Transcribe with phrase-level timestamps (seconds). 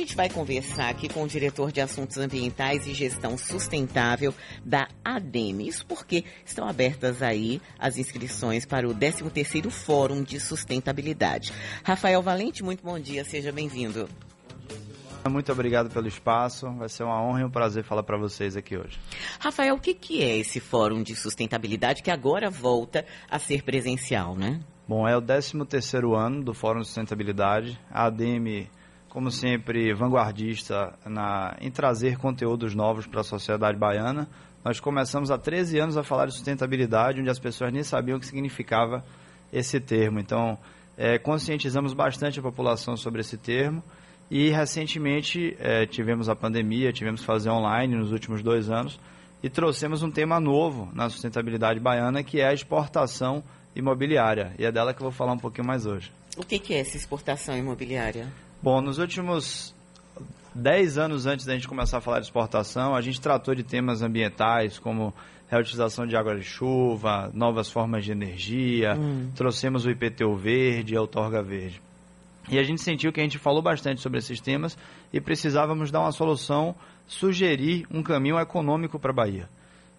[0.00, 4.34] gente vai conversar aqui com o diretor de Assuntos Ambientais e Gestão Sustentável
[4.64, 5.68] da ADEME.
[5.68, 11.52] Isso porque estão abertas aí as inscrições para o 13º Fórum de Sustentabilidade.
[11.84, 14.08] Rafael Valente, muito bom dia, seja bem-vindo.
[15.28, 16.72] Muito obrigado pelo espaço.
[16.78, 18.98] Vai ser uma honra e um prazer falar para vocês aqui hoje.
[19.38, 24.34] Rafael, o que, que é esse Fórum de Sustentabilidade que agora volta a ser presencial,
[24.34, 24.60] né?
[24.88, 27.78] Bom, é o 13º ano do Fórum de Sustentabilidade.
[27.92, 28.66] A ADM,
[29.10, 34.28] como sempre, vanguardista na, em trazer conteúdos novos para a sociedade baiana.
[34.64, 38.20] Nós começamos há 13 anos a falar de sustentabilidade, onde as pessoas nem sabiam o
[38.20, 39.04] que significava
[39.52, 40.20] esse termo.
[40.20, 40.56] Então,
[40.96, 43.82] é, conscientizamos bastante a população sobre esse termo
[44.30, 49.00] e recentemente é, tivemos a pandemia, tivemos que fazer online nos últimos dois anos
[49.42, 53.42] e trouxemos um tema novo na sustentabilidade baiana que é a exportação
[53.74, 54.52] imobiliária.
[54.56, 56.12] E é dela que eu vou falar um pouquinho mais hoje.
[56.36, 58.28] O que, que é essa exportação imobiliária?
[58.62, 59.74] Bom, nos últimos
[60.54, 64.02] dez anos antes da gente começar a falar de exportação, a gente tratou de temas
[64.02, 65.14] ambientais como
[65.48, 69.30] reutilização de água de chuva, novas formas de energia, hum.
[69.34, 71.80] trouxemos o IPTU verde a outorga verde.
[72.50, 74.76] E a gente sentiu que a gente falou bastante sobre esses temas
[75.10, 76.74] e precisávamos dar uma solução,
[77.06, 79.48] sugerir um caminho econômico para a Bahia.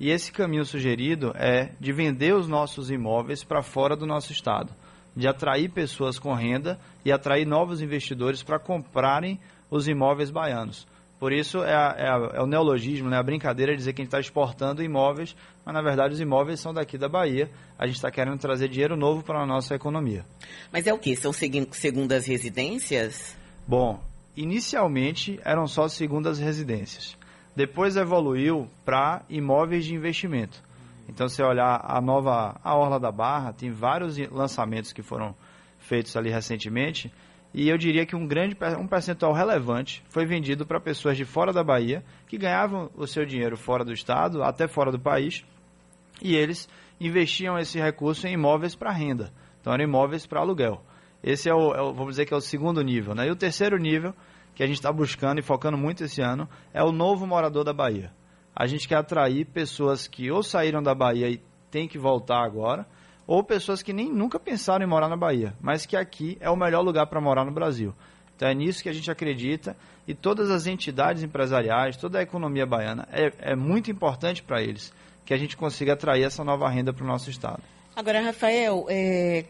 [0.00, 4.72] E esse caminho sugerido é de vender os nossos imóveis para fora do nosso estado,
[5.14, 9.38] de atrair pessoas com renda e atrair novos investidores para comprarem
[9.70, 10.86] os imóveis baianos.
[11.18, 13.18] Por isso é, a, é, a, é o neologismo, né?
[13.18, 15.34] a brincadeira de dizer que a gente está exportando imóveis,
[15.64, 17.50] mas na verdade os imóveis são daqui da Bahia.
[17.76, 20.24] A gente está querendo trazer dinheiro novo para a nossa economia.
[20.72, 21.16] Mas é o que?
[21.16, 23.36] São segundas residências?
[23.66, 24.00] Bom,
[24.36, 27.16] inicialmente eram só segundas residências.
[27.56, 30.62] Depois evoluiu para imóveis de investimento.
[31.08, 35.34] Então, se olhar a nova a Orla da Barra, tem vários lançamentos que foram
[35.78, 37.12] feitos ali recentemente
[37.52, 41.52] e eu diria que um grande um percentual relevante foi vendido para pessoas de fora
[41.52, 45.44] da Bahia que ganhavam o seu dinheiro fora do estado, até fora do país,
[46.20, 46.68] e eles
[47.00, 49.32] investiam esse recurso em imóveis para renda.
[49.60, 50.82] Então eram imóveis para aluguel.
[51.22, 53.26] Esse é o, é o, vamos dizer que é o segundo nível, né?
[53.26, 54.14] E o terceiro nível
[54.54, 57.72] que a gente está buscando e focando muito esse ano é o novo morador da
[57.72, 58.12] Bahia.
[58.58, 62.84] A gente quer atrair pessoas que ou saíram da Bahia e têm que voltar agora,
[63.24, 66.56] ou pessoas que nem nunca pensaram em morar na Bahia, mas que aqui é o
[66.56, 67.94] melhor lugar para morar no Brasil.
[68.34, 69.76] Então é nisso que a gente acredita
[70.08, 74.92] e todas as entidades empresariais, toda a economia baiana é, é muito importante para eles
[75.24, 77.62] que a gente consiga atrair essa nova renda para o nosso estado.
[77.94, 79.44] Agora, Rafael, é,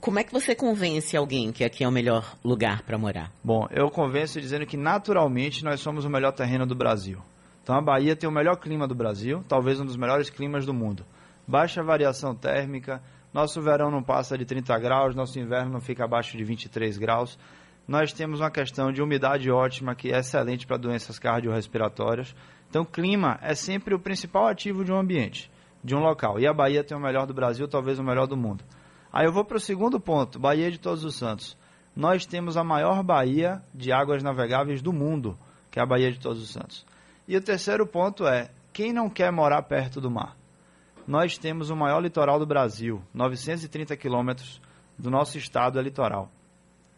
[0.00, 3.30] como é que você convence alguém que aqui é o melhor lugar para morar?
[3.44, 7.22] Bom, eu convenço dizendo que naturalmente nós somos o melhor terreno do Brasil.
[7.62, 10.74] Então a Bahia tem o melhor clima do Brasil, talvez um dos melhores climas do
[10.74, 11.04] mundo
[11.50, 13.02] baixa variação térmica,
[13.34, 17.36] nosso verão não passa de 30 graus, nosso inverno não fica abaixo de 23 graus.
[17.88, 22.34] Nós temos uma questão de umidade ótima, que é excelente para doenças cardiorrespiratórias.
[22.68, 25.50] Então, clima é sempre o principal ativo de um ambiente,
[25.82, 26.38] de um local.
[26.38, 28.62] E a Bahia tem o melhor do Brasil, talvez o melhor do mundo.
[29.12, 31.56] Aí eu vou para o segundo ponto, Bahia de Todos os Santos.
[31.96, 35.36] Nós temos a maior baía de águas navegáveis do mundo,
[35.68, 36.86] que é a Baía de Todos os Santos.
[37.30, 40.36] E o terceiro ponto é, quem não quer morar perto do mar?
[41.10, 44.60] nós temos o maior litoral do Brasil, 930 quilômetros
[44.96, 46.30] do nosso estado é litoral.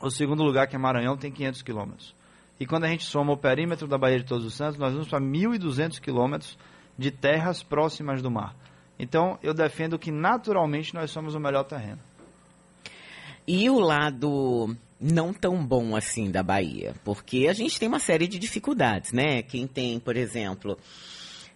[0.00, 2.14] O segundo lugar, que é Maranhão, tem 500 quilômetros.
[2.60, 5.08] E quando a gente soma o perímetro da Baía de Todos os Santos, nós vamos
[5.08, 6.56] para 1.200 quilômetros
[6.96, 8.54] de terras próximas do mar.
[8.96, 11.98] Então, eu defendo que naturalmente nós somos o melhor terreno.
[13.44, 16.94] E o lado não tão bom assim da Bahia?
[17.04, 19.42] Porque a gente tem uma série de dificuldades, né?
[19.42, 20.78] Quem tem, por exemplo,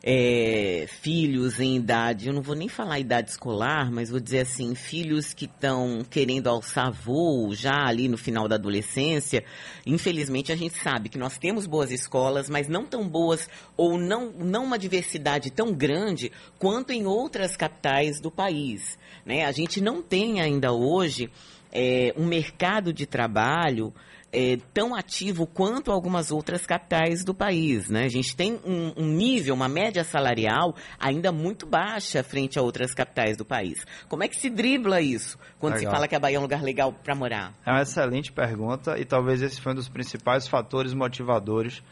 [0.03, 4.75] é, filhos em idade, eu não vou nem falar idade escolar, mas vou dizer assim,
[4.75, 9.45] filhos que estão querendo alçar voo já ali no final da adolescência,
[9.85, 14.33] infelizmente a gente sabe que nós temos boas escolas, mas não tão boas ou não,
[14.33, 18.99] não uma diversidade tão grande quanto em outras capitais do país.
[19.25, 19.45] Né?
[19.45, 21.31] A gente não tem ainda hoje
[21.73, 23.93] é, um mercado de trabalho
[24.33, 27.89] é, tão ativo quanto algumas outras capitais do país.
[27.89, 28.05] Né?
[28.05, 32.95] A gente tem um, um, nível, uma média salarial ainda muito baixa frente a outras
[32.95, 33.85] capitais do país.
[34.09, 35.91] Como é que se dribla isso quando legal.
[35.91, 37.53] se fala que a Bahia é um lugar legal para morar?
[37.67, 41.83] É uma excelente pergunta e talvez esse foi um dos principais fatores motivadores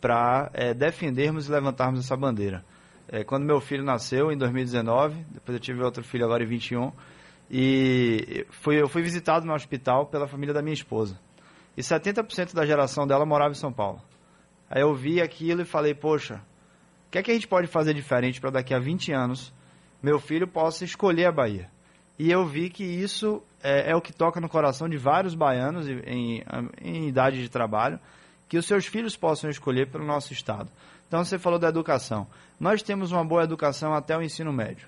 [0.00, 2.64] para é, defendermos e levantarmos essa bandeira.
[3.08, 6.90] É, quando meu filho nasceu, em 2019, depois eu tive outro filho agora em 21,
[7.50, 11.18] e fui, eu fui visitado no hospital pela família da minha esposa
[11.76, 14.00] e 70% da geração dela morava em São Paulo.
[14.70, 16.40] Aí eu vi aquilo e falei, poxa,
[17.06, 19.52] o que é que a gente pode fazer diferente para daqui a 20 anos
[20.02, 21.70] meu filho possa escolher a Bahia?
[22.18, 25.88] E eu vi que isso é, é o que toca no coração de vários baianos
[25.88, 26.44] em,
[26.80, 27.98] em, idade de trabalho,
[28.48, 30.70] que os seus filhos possam escolher pelo nosso Estado.
[31.08, 32.26] Então, você falou da educação.
[32.58, 34.86] Nós temos uma boa educação até o ensino médio.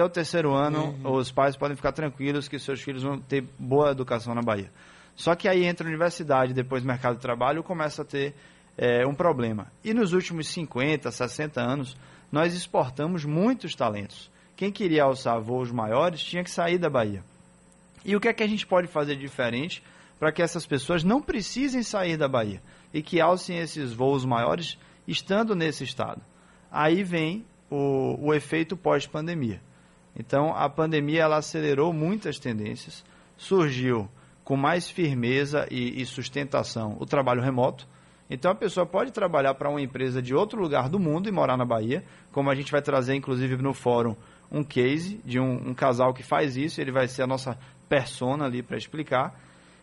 [0.00, 1.12] Até o terceiro ano, uhum.
[1.16, 4.70] os pais podem ficar tranquilos que seus filhos vão ter boa educação na Bahia.
[5.14, 8.34] Só que aí entra a universidade, depois o mercado de trabalho, começa a ter
[8.78, 9.70] é, um problema.
[9.84, 11.98] E nos últimos 50, 60 anos,
[12.32, 14.30] nós exportamos muitos talentos.
[14.56, 17.22] Quem queria alçar voos maiores tinha que sair da Bahia.
[18.02, 19.82] E o que é que a gente pode fazer diferente
[20.18, 22.62] para que essas pessoas não precisem sair da Bahia
[22.94, 26.22] e que alcem esses voos maiores estando nesse estado?
[26.72, 29.60] Aí vem o, o efeito pós-pandemia.
[30.16, 33.04] Então, a pandemia ela acelerou muitas tendências,
[33.36, 34.08] surgiu
[34.44, 37.86] com mais firmeza e, e sustentação o trabalho remoto.
[38.28, 41.56] Então, a pessoa pode trabalhar para uma empresa de outro lugar do mundo e morar
[41.56, 44.14] na Bahia, como a gente vai trazer, inclusive, no fórum,
[44.50, 47.58] um case de um, um casal que faz isso, ele vai ser a nossa
[47.88, 49.34] persona ali para explicar.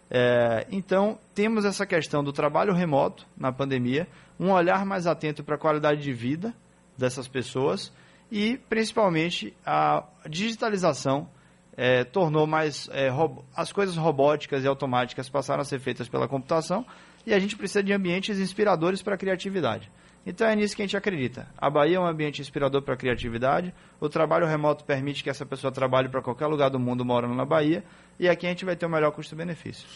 [0.10, 4.08] É, então, temos essa questão do trabalho remoto na pandemia,
[4.40, 6.54] um olhar mais atento para a qualidade de vida
[6.98, 7.92] dessas pessoas
[8.32, 11.30] e, principalmente, a digitalização
[11.76, 12.90] é, tornou mais.
[12.92, 13.10] É,
[13.56, 16.86] as coisas robóticas e automáticas passaram a ser feitas pela computação
[17.26, 19.92] e a gente precisa de ambientes inspiradores para a criatividade.
[20.28, 21.48] Então é nisso que a gente acredita.
[21.58, 25.46] A Bahia é um ambiente inspirador para a criatividade, o trabalho remoto permite que essa
[25.46, 27.82] pessoa trabalhe para qualquer lugar do mundo morando na Bahia,
[28.20, 29.88] e aqui a gente vai ter o melhor custo-benefício.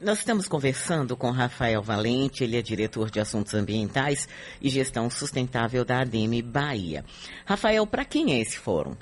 [0.00, 4.28] Nós estamos conversando com Rafael Valente, ele é diretor de assuntos ambientais
[4.60, 7.04] e gestão sustentável da ADM Bahia.
[7.44, 8.96] Rafael, para quem é esse fórum?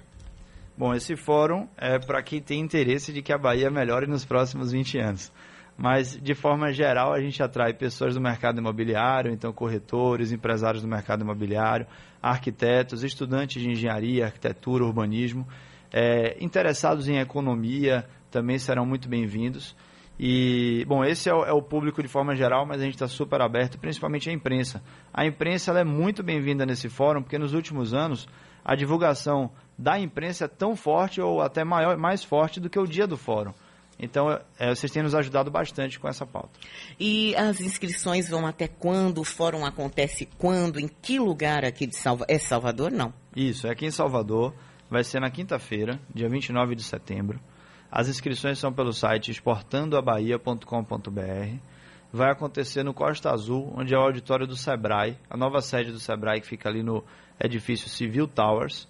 [0.77, 4.73] Bom, esse fórum é para quem tem interesse de que a Bahia melhore nos próximos
[4.73, 5.33] 20 anos
[5.77, 10.89] mas de forma geral a gente atrai pessoas do mercado imobiliário, então corretores, empresários do
[10.89, 11.87] mercado imobiliário,
[12.23, 15.47] arquitetos, estudantes de engenharia, arquitetura, urbanismo,
[15.93, 19.77] é, interessados em economia também serão muito bem-vindos.
[20.19, 23.09] E, bom, esse é o, é o, público de forma geral, mas a gente está
[23.09, 24.83] super aberto, principalmente a imprensa.
[25.13, 28.29] A imprensa é muito bem-vinda nesse fórum, porque nos últimos anos
[28.65, 32.87] a divulgação da imprensa é tão forte ou até maior, mais forte do que o
[32.87, 33.53] dia do fórum.
[33.99, 36.59] Então, é, vocês têm nos ajudado bastante com essa pauta.
[36.99, 39.21] E as inscrições vão até quando?
[39.21, 40.81] O fórum acontece quando?
[40.81, 42.35] Em que lugar aqui de Salvador?
[42.35, 43.13] É Salvador, não?
[43.35, 44.55] Isso, é aqui em Salvador.
[44.91, 47.41] Vai ser na quinta-feira, dia 29 de setembro.
[47.91, 51.59] As inscrições são pelo site exportandoabahia.com.br.
[52.13, 55.99] Vai acontecer no Costa Azul, onde é o auditório do Sebrae, a nova sede do
[55.99, 57.03] Sebrae, que fica ali no
[57.41, 58.87] edifício Civil Towers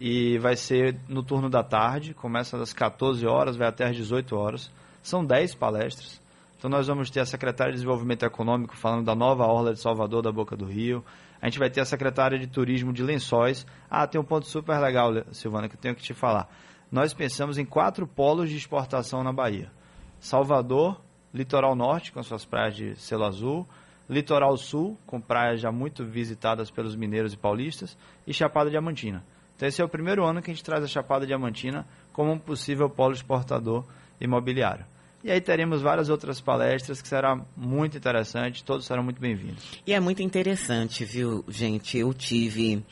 [0.00, 4.34] e vai ser no turno da tarde, começa às 14 horas, vai até às 18
[4.34, 4.72] horas.
[5.02, 6.20] São 10 palestras.
[6.56, 10.22] Então nós vamos ter a secretária de Desenvolvimento Econômico falando da nova orla de Salvador
[10.22, 11.04] da Boca do Rio.
[11.40, 13.66] A gente vai ter a secretária de Turismo de Lençóis.
[13.90, 16.48] Ah, tem um ponto super legal, Silvana, que eu tenho que te falar.
[16.90, 19.70] Nós pensamos em quatro polos de exportação na Bahia.
[20.18, 21.00] Salvador,
[21.32, 23.66] Litoral Norte, com suas praias de selo azul,
[24.08, 29.24] Litoral Sul, com praias já muito visitadas pelos mineiros e paulistas, e Chapada Diamantina.
[29.60, 32.38] Então esse é o primeiro ano que a gente traz a Chapada Diamantina como um
[32.38, 33.84] possível polo exportador
[34.18, 34.86] imobiliário.
[35.22, 39.62] E aí teremos várias outras palestras que será muito interessante, todos serão muito bem-vindos.
[39.86, 41.98] E é muito interessante, viu, gente?
[41.98, 42.82] Eu tive,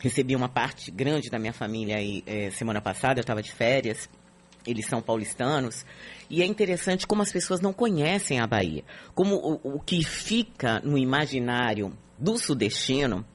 [0.00, 4.08] recebi uma parte grande da minha família aí é, semana passada, eu estava de férias,
[4.66, 5.84] eles são paulistanos,
[6.30, 8.82] e é interessante como as pessoas não conhecem a Bahia.
[9.14, 13.26] Como o, o que fica no imaginário do sudestino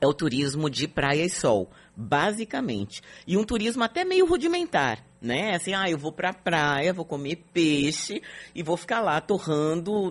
[0.00, 3.00] é o turismo de praia e sol basicamente.
[3.26, 5.54] E um turismo até meio rudimentar, né?
[5.54, 8.22] Assim, ah, eu vou pra praia, vou comer peixe
[8.54, 10.10] e vou ficar lá torrando.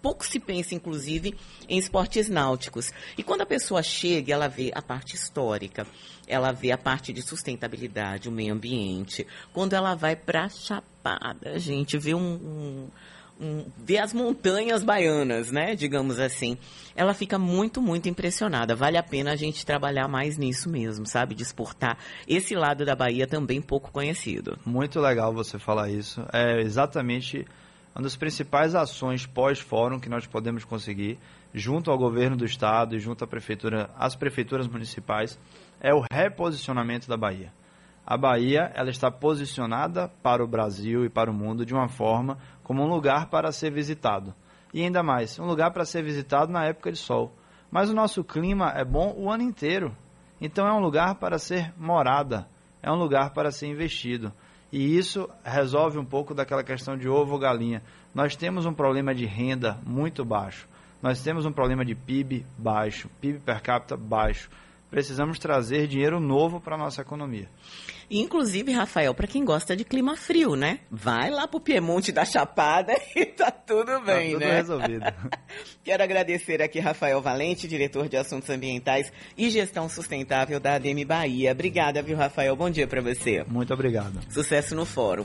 [0.00, 1.36] pouco se pensa, inclusive,
[1.68, 2.90] em esportes náuticos.
[3.18, 5.86] E quando a pessoa chega, ela vê a parte histórica,
[6.26, 9.26] ela vê a parte de sustentabilidade, o meio ambiente.
[9.52, 12.88] Quando ela vai pra Chapada, gente vê um, um
[13.78, 15.74] ver as montanhas baianas, né?
[15.74, 16.58] Digamos assim.
[16.94, 18.76] Ela fica muito, muito impressionada.
[18.76, 21.34] Vale a pena a gente trabalhar mais nisso mesmo, sabe?
[21.34, 24.58] De exportar esse lado da Bahia também pouco conhecido.
[24.64, 26.22] Muito legal você falar isso.
[26.32, 27.46] É exatamente
[27.94, 31.18] uma das principais ações pós-fórum que nós podemos conseguir,
[31.52, 35.38] junto ao governo do estado e junto à prefeitura, às prefeituras municipais,
[35.80, 37.52] é o reposicionamento da Bahia
[38.10, 42.38] a Bahia ela está posicionada para o Brasil e para o mundo de uma forma
[42.60, 44.34] como um lugar para ser visitado.
[44.74, 47.32] E ainda mais, um lugar para ser visitado na época de sol.
[47.70, 49.96] Mas o nosso clima é bom o ano inteiro.
[50.40, 52.48] Então é um lugar para ser morada,
[52.82, 54.32] é um lugar para ser investido.
[54.72, 57.80] E isso resolve um pouco daquela questão de ovo ou galinha.
[58.12, 60.68] Nós temos um problema de renda muito baixo.
[61.00, 64.50] Nós temos um problema de PIB baixo, PIB per capita baixo
[64.90, 67.48] precisamos trazer dinheiro novo para a nossa economia.
[68.10, 70.80] Inclusive, Rafael, para quem gosta de clima frio, né?
[70.90, 74.56] Vai lá pro Piemonte da Chapada e tá tudo bem, tá tudo né?
[74.56, 75.04] resolvido.
[75.84, 81.52] Quero agradecer aqui Rafael Valente, diretor de Assuntos Ambientais e Gestão Sustentável da ADM Bahia.
[81.52, 82.56] Obrigada, viu, Rafael?
[82.56, 83.44] Bom dia para você.
[83.46, 84.18] Muito obrigado.
[84.28, 85.24] Sucesso no fórum.